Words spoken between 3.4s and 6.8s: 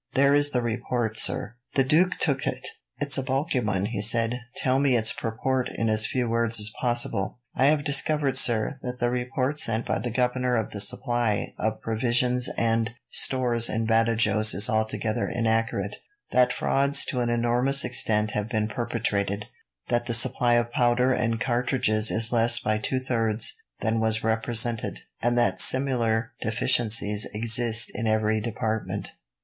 one," he said. "Tell me its purport in as few words as